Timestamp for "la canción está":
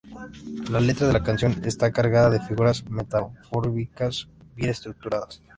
1.13-1.91